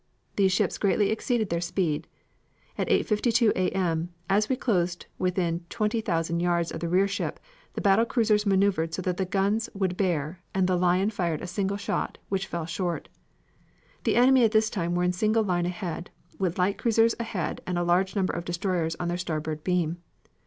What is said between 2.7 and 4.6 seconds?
At 8.52 A. M., as we had